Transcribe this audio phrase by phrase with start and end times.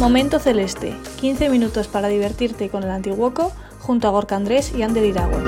[0.00, 5.04] Momento Celeste, 15 minutos para divertirte con el Antiguoco junto a Gorka Andrés y Ander
[5.04, 5.44] Iragüe.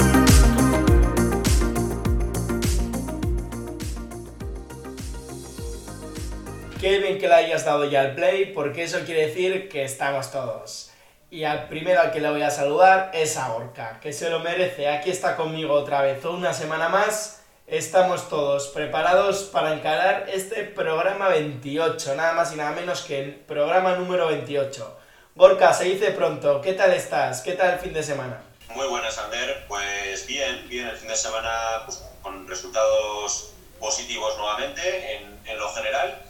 [6.78, 10.30] Qué bien que le hayas dado ya el play, porque eso quiere decir que estamos
[10.30, 10.90] todos.
[11.30, 14.40] Y al primero al que le voy a saludar es a Gorka, que se lo
[14.40, 14.86] merece.
[14.86, 17.41] Aquí está conmigo otra vez, una semana más.
[17.72, 23.34] Estamos todos preparados para encarar este programa 28, nada más y nada menos que el
[23.34, 24.98] programa número 28.
[25.34, 27.40] Gorka, se dice pronto, ¿qué tal estás?
[27.40, 28.42] ¿Qué tal el fin de semana?
[28.74, 29.64] Muy buenas, Ander.
[29.68, 31.50] Pues bien, bien, el fin de semana
[31.86, 36.20] pues, con resultados positivos nuevamente en, en lo general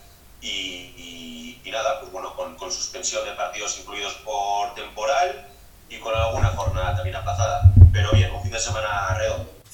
[0.40, 5.48] y, y, nada, pues bueno, con, con, suspensión de partidos incluidos por temporal
[5.88, 7.62] y con alguna jornada también aplazada.
[7.92, 9.11] Pero bien, un fin de semana.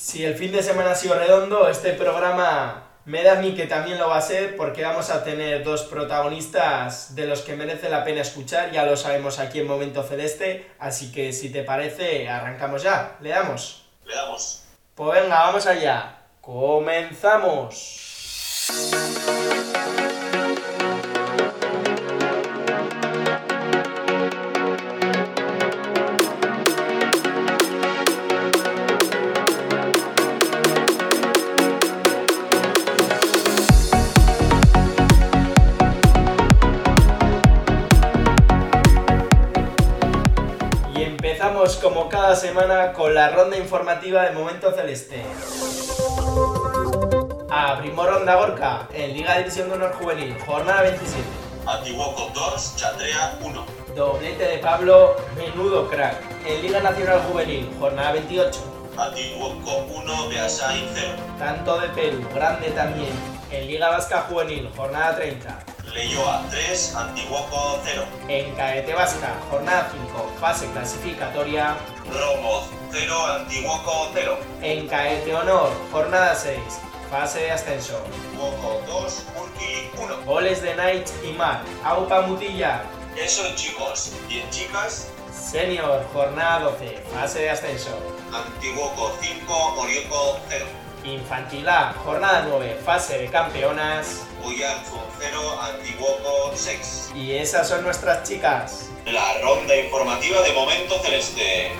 [0.09, 3.67] Si el fin de semana ha sido redondo, este programa me da a mí que
[3.67, 7.91] también lo va a ser porque vamos a tener dos protagonistas de los que merece
[7.91, 12.27] la pena escuchar, ya lo sabemos aquí en Momento Celeste, así que si te parece,
[12.27, 13.85] arrancamos ya, le damos.
[14.07, 14.65] Le damos.
[14.95, 16.21] Pues venga, vamos allá.
[16.41, 18.07] Comenzamos.
[42.39, 45.25] Semana con la ronda informativa de Momento Celeste.
[47.51, 51.25] Abrimos ronda Gorka en Liga División de Honor Juvenil, jornada 27.
[51.67, 53.67] Antiguoco 2, Chandrea 1.
[53.97, 56.17] Doblete de Pablo, menudo crack.
[56.47, 58.61] En Liga Nacional Juvenil, jornada 28.
[58.97, 61.09] Antiguoco 1, Beasain 0.
[61.39, 63.11] Tanto de Perú, grande también.
[63.51, 65.59] En Liga Vasca Juvenil, jornada 30.
[65.95, 68.05] Leyoa 3, Antiguoco 0.
[68.29, 71.77] En Caete Vasca, jornada 5, fase clasificatoria.
[72.07, 74.39] Romo 0, Antiguoco 0.
[74.63, 76.59] En Caete Honor, jornada 6,
[77.11, 78.03] fase de ascenso.
[78.05, 80.25] Antiguoco 2, Urqui 1.
[80.25, 82.83] Goles de Knight y Mar, Aupa Mutilla.
[83.17, 84.13] Eso en chicos.
[84.29, 87.91] Y en chicas, Senior, jornada 12, fase de ascenso.
[88.33, 90.67] Antiguoco 5, Orioco 0.
[91.05, 94.27] Infantil A, jornada 9, fase de campeonas.
[94.45, 97.13] Uyanzun 0, Antiguoco 6.
[97.15, 98.91] Y esas son nuestras chicas.
[99.07, 101.73] La ronda informativa de Momento Celeste.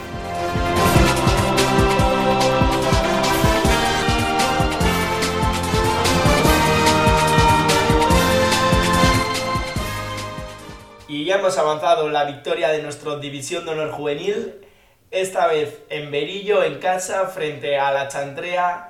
[11.09, 14.67] Y ya hemos avanzado en la victoria de nuestra División de Honor Juvenil.
[15.11, 18.88] Esta vez en Berillo, en casa, frente a la Chantrea.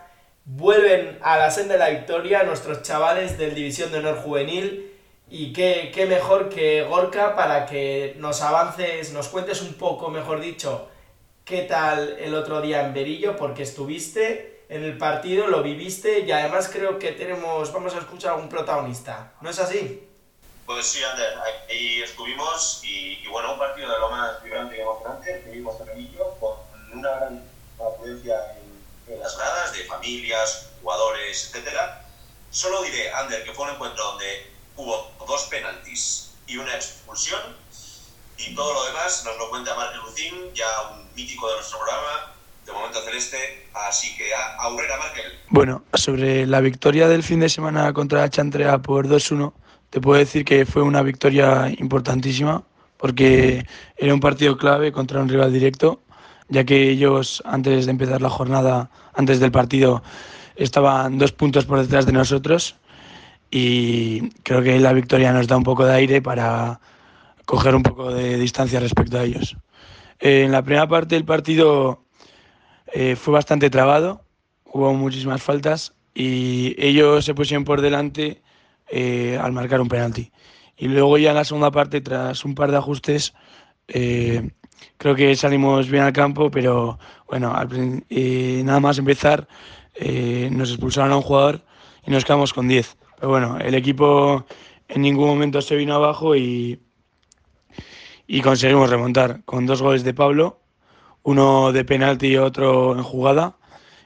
[0.50, 4.94] Vuelven a la senda de la victoria nuestros chavales del División de Honor Juvenil.
[5.28, 10.40] Y qué, qué mejor que Gorka para que nos avances, nos cuentes un poco, mejor
[10.40, 10.88] dicho,
[11.44, 16.32] qué tal el otro día en Berillo, porque estuviste en el partido, lo viviste y
[16.32, 19.32] además creo que tenemos, vamos a escuchar a un protagonista.
[19.42, 20.08] ¿No es así?
[20.64, 21.34] Pues sí, Ander,
[21.68, 25.42] ahí estuvimos y, bueno, un partido de lo más vibrante y emocionante.
[25.44, 26.56] Vivimos en Berillo con
[26.90, 27.44] una gran
[27.78, 28.34] afluencia
[29.08, 32.04] en, las gradas de familias, jugadores, etcétera.
[32.50, 37.40] Solo diré, Ander, que fue un encuentro donde hubo dos penaltis y una expulsión
[38.38, 42.32] y todo lo demás nos lo cuenta Marc Lucín, ya un mítico de nuestro programa,
[42.64, 45.38] de Momento Celeste, así que a Aurrera Markel.
[45.48, 49.52] Bueno, sobre la victoria del fin de semana contra Chantrea por 2-1,
[49.90, 52.62] te puedo decir que fue una victoria importantísima
[52.96, 53.66] porque
[53.96, 56.00] era un partido clave contra un rival directo,
[56.48, 60.02] ya que ellos antes de empezar la jornada, antes del partido,
[60.56, 62.76] estaban dos puntos por detrás de nosotros
[63.50, 66.80] y creo que la victoria nos da un poco de aire para
[67.44, 69.56] coger un poco de distancia respecto a ellos.
[70.20, 72.02] Eh, en la primera parte del partido
[72.92, 74.22] eh, fue bastante trabado,
[74.64, 78.42] hubo muchísimas faltas y ellos se pusieron por delante
[78.90, 80.32] eh, al marcar un penalti.
[80.76, 83.34] Y luego ya en la segunda parte, tras un par de ajustes,
[83.88, 84.50] eh,
[84.96, 89.46] creo que salimos bien al campo, pero bueno, al eh, nada más empezar
[89.94, 91.62] eh, nos expulsaron a un jugador
[92.06, 92.96] y nos quedamos con 10.
[93.16, 94.46] Pero bueno, el equipo
[94.88, 96.80] en ningún momento se vino abajo y,
[98.26, 100.60] y conseguimos remontar con dos goles de Pablo,
[101.22, 103.56] uno de penalti y otro en jugada.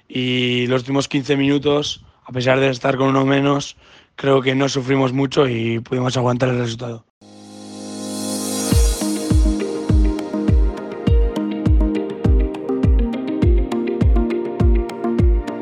[0.09, 3.77] Y los últimos 15 minutos, a pesar de estar con uno menos,
[4.17, 7.05] creo que no sufrimos mucho y pudimos aguantar el resultado.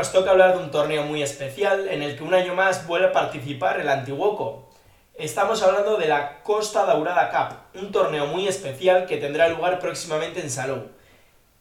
[0.00, 3.08] Nos toca hablar de un torneo muy especial en el que un año más vuelve
[3.08, 4.70] a participar el Antiguoco.
[5.12, 10.40] Estamos hablando de la Costa Daurada Cup, un torneo muy especial que tendrá lugar próximamente
[10.40, 10.88] en Salou.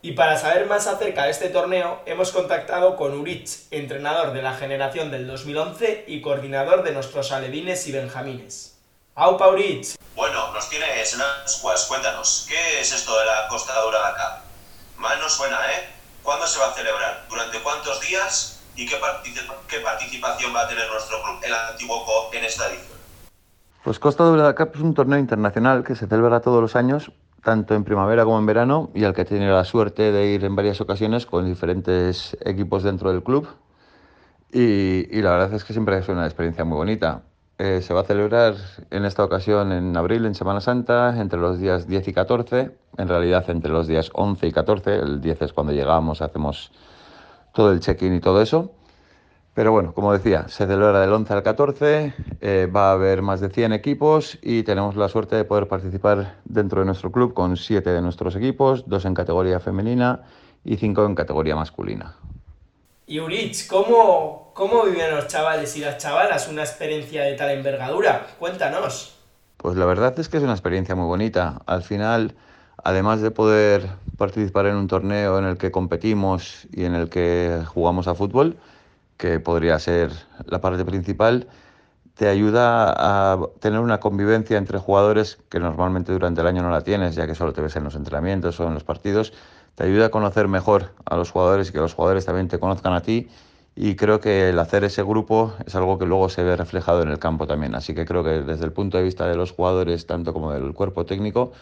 [0.01, 4.53] Y para saber más acerca de este torneo, hemos contactado con Urich, entrenador de la
[4.53, 8.79] generación del 2011 y coordinador de nuestros alevines y benjamines.
[9.15, 9.95] ¡Aupa Urich!
[10.15, 15.01] Bueno, nos tienes en las cuéntanos, ¿qué es esto de la Costa Daurada Cup?
[15.01, 15.98] Mal nos suena, ¿eh?
[16.23, 17.25] ¿Cuándo se va a celebrar?
[17.29, 18.61] ¿Durante cuántos días?
[18.75, 18.95] ¿Y qué,
[19.83, 22.97] participación va a tener nuestro club, el Antiguo Co, en esta edición?
[23.83, 27.11] Pues Costa Daurada Cup es un torneo internacional que se celebra todos los años,
[27.43, 30.45] tanto en primavera como en verano, y al que he tenido la suerte de ir
[30.45, 33.47] en varias ocasiones con diferentes equipos dentro del club.
[34.51, 37.23] Y, y la verdad es que siempre es una experiencia muy bonita.
[37.61, 38.55] Eh, se va a celebrar
[38.89, 42.71] en esta ocasión en abril, en Semana Santa, entre los días 10 y 14.
[42.97, 44.95] En realidad, entre los días 11 y 14.
[44.95, 46.71] El 10 es cuando llegamos, hacemos
[47.53, 48.71] todo el check-in y todo eso.
[49.53, 52.13] Pero bueno, como decía, se celebra del 11 al 14.
[52.39, 56.37] Eh, va a haber más de 100 equipos y tenemos la suerte de poder participar
[56.45, 60.23] dentro de nuestro club con 7 de nuestros equipos, 2 en categoría femenina
[60.63, 62.15] y 5 en categoría masculina.
[63.05, 68.27] Y Urich, ¿cómo, ¿cómo viven los chavales y las chavalas una experiencia de tal envergadura?
[68.37, 69.15] Cuéntanos.
[69.55, 71.61] Pues la verdad es que es una experiencia muy bonita.
[71.65, 72.35] Al final,
[72.83, 77.63] además de poder participar en un torneo en el que competimos y en el que
[77.67, 78.57] jugamos a fútbol,
[79.15, 80.11] que podría ser
[80.45, 81.47] la parte principal,
[82.15, 86.81] te ayuda a tener una convivencia entre jugadores que normalmente durante el año no la
[86.81, 89.31] tienes, ya que solo te ves en los entrenamientos o en los partidos
[89.75, 92.91] te ayuda a conocer mejor a los jugadores y que los jugadores también te conozcan
[92.91, 93.29] a ti.
[93.75, 97.09] Y creo que el hacer ese grupo es algo que luego se ve reflejado en
[97.09, 97.75] el campo también.
[97.75, 100.73] Así que creo que desde el punto de vista de los jugadores, tanto como del
[100.73, 101.53] cuerpo técnico,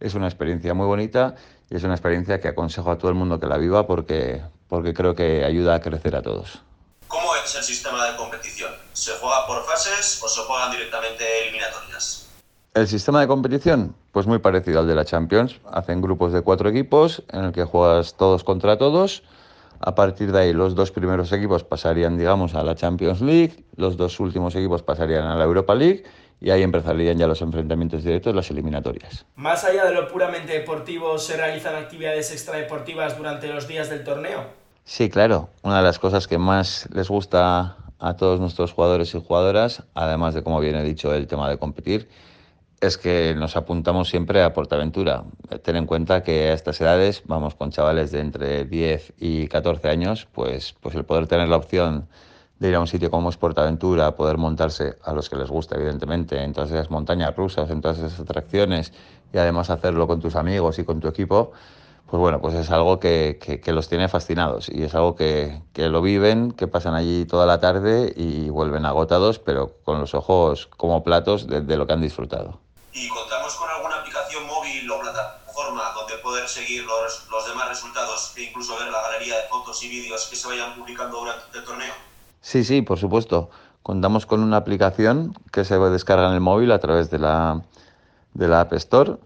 [0.00, 1.34] es una experiencia muy bonita
[1.70, 4.94] y es una experiencia que aconsejo a todo el mundo que la viva porque, porque
[4.94, 6.60] creo que ayuda a crecer a todos.
[7.08, 8.72] ¿Cómo es el sistema de competición?
[8.92, 12.28] ¿Se juega por fases o se juegan directamente eliminatorias?
[12.74, 15.60] El sistema de competición, pues muy parecido al de la Champions.
[15.70, 19.22] Hacen grupos de cuatro equipos en el que juegas todos contra todos.
[19.80, 23.96] A partir de ahí, los dos primeros equipos pasarían, digamos, a la Champions League, los
[23.96, 26.04] dos últimos equipos pasarían a la Europa League
[26.40, 29.26] y ahí empezarían ya los enfrentamientos directos, las eliminatorias.
[29.36, 34.44] Más allá de lo puramente deportivo, ¿se realizan actividades extradeportivas durante los días del torneo?
[34.84, 35.48] Sí, claro.
[35.62, 40.34] Una de las cosas que más les gusta a todos nuestros jugadores y jugadoras, además
[40.34, 42.08] de, como bien he dicho, el tema de competir,
[42.80, 45.24] es que nos apuntamos siempre a Portaventura.
[45.62, 49.88] Ten en cuenta que a estas edades vamos con chavales de entre 10 y 14
[49.88, 52.08] años, pues, pues el poder tener la opción
[52.58, 55.76] de ir a un sitio como es Portaventura, poder montarse a los que les gusta,
[55.76, 58.92] evidentemente, en todas esas montañas rusas, en todas esas atracciones
[59.32, 61.52] y además hacerlo con tus amigos y con tu equipo,
[62.06, 65.88] pues bueno, pues es algo que, que, los tiene fascinados y es algo que, que,
[65.88, 70.68] lo viven, que pasan allí toda la tarde y vuelven agotados, pero con los ojos
[70.76, 72.63] como platos de lo que han disfrutado
[72.94, 78.32] y contamos con alguna aplicación móvil o plataforma donde poder seguir los, los demás resultados
[78.36, 81.64] e incluso ver la galería de fotos y vídeos que se vayan publicando durante el
[81.64, 81.92] torneo.
[82.40, 83.50] Sí, sí, por supuesto.
[83.82, 87.62] Contamos con una aplicación que se descarga en el móvil a través de la,
[88.32, 89.16] de la App Store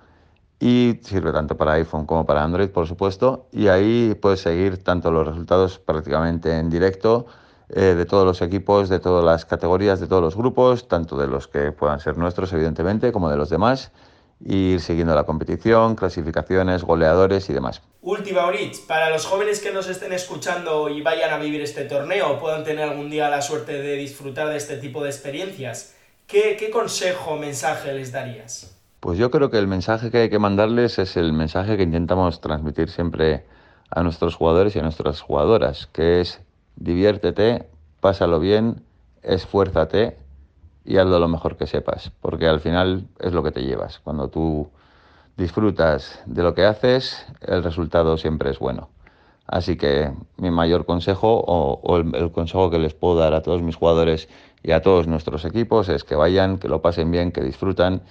[0.58, 3.46] y sirve tanto para iPhone como para Android, por supuesto.
[3.52, 7.26] Y ahí puedes seguir tanto los resultados prácticamente en directo
[7.70, 11.26] eh, de todos los equipos, de todas las categorías, de todos los grupos, tanto de
[11.26, 13.92] los que puedan ser nuestros, evidentemente, como de los demás,
[14.44, 17.82] y ir siguiendo la competición, clasificaciones, goleadores y demás.
[18.00, 22.38] Última, Orich, para los jóvenes que nos estén escuchando y vayan a vivir este torneo
[22.38, 25.94] puedan tener algún día la suerte de disfrutar de este tipo de experiencias,
[26.26, 28.74] ¿qué, qué consejo o mensaje les darías?
[29.00, 32.40] Pues yo creo que el mensaje que hay que mandarles es el mensaje que intentamos
[32.40, 33.44] transmitir siempre
[33.90, 36.40] a nuestros jugadores y a nuestras jugadoras, que es
[36.78, 37.68] diviértete,
[38.00, 38.82] pásalo bien,
[39.22, 40.16] esfuérzate
[40.84, 43.98] y hazlo lo mejor que sepas, porque al final es lo que te llevas.
[43.98, 44.70] Cuando tú
[45.36, 48.88] disfrutas de lo que haces, el resultado siempre es bueno.
[49.46, 53.76] Así que mi mayor consejo o, el, consejo que les puedo dar a todos mis
[53.76, 54.28] jugadores
[54.62, 58.02] y a todos nuestros equipos es que vayan, que lo pasen bien, que disfrutan,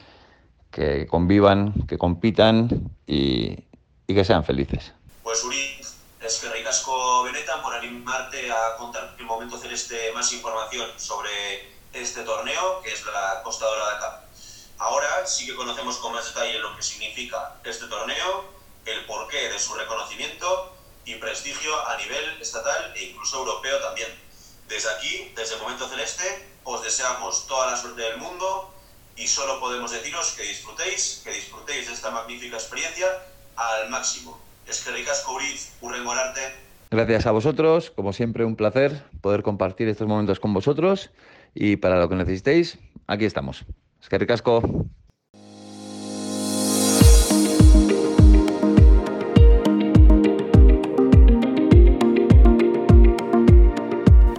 [0.71, 3.65] que convivan, que compitan y,
[4.07, 4.93] que sean felices.
[5.21, 5.45] Pues
[9.77, 14.27] celeste más información sobre este torneo que es la Costa Dorada Cup.
[14.79, 18.46] Ahora sí que conocemos con más detalle lo que significa este torneo,
[18.86, 24.07] el porqué de su reconocimiento y prestigio a nivel estatal e incluso europeo también.
[24.67, 28.74] Desde aquí, desde el Momento Celeste, os deseamos toda la suerte del mundo
[29.15, 33.07] y solo podemos deciros que disfrutéis, que disfrutéis de esta magnífica experiencia
[33.55, 34.41] al máximo.
[34.65, 36.66] Es que ricas cobriz, arte.
[36.89, 41.12] Gracias a vosotros, como siempre un placer poder compartir estos momentos con vosotros
[41.53, 43.65] y para lo que necesitéis, aquí estamos.
[44.01, 44.17] Es que.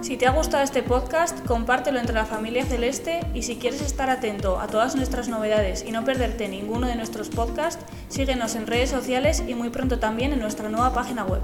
[0.01, 4.09] Si te ha gustado este podcast, compártelo entre la familia celeste y si quieres estar
[4.09, 8.89] atento a todas nuestras novedades y no perderte ninguno de nuestros podcasts, síguenos en redes
[8.89, 11.41] sociales y muy pronto también en nuestra nueva página web.